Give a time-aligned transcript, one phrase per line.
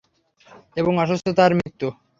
[0.77, 1.87] এবং অসুস্থতা, আর মৃত্যু?